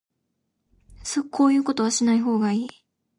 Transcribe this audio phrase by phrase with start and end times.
[1.29, 2.69] こういうことはしない方がいい